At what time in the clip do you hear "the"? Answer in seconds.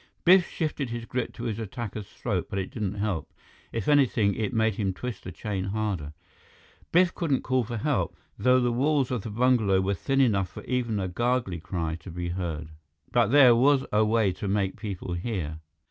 5.23-5.31, 8.59-8.71, 9.21-9.29